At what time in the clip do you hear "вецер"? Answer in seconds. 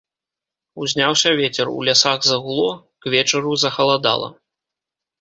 1.41-1.67